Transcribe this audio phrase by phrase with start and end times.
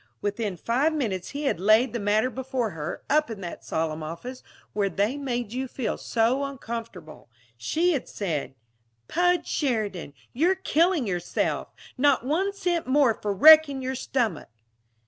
[0.19, 4.41] Within five minutes he had laid the matter before her up in that solemn office,
[4.73, 7.29] where they made you feel so uncomfortable.
[7.55, 8.55] She had said:
[9.07, 11.67] "Pudge Sheridan, you're killing yourself!
[11.99, 14.49] Not one cent more for wrecking your stomach!"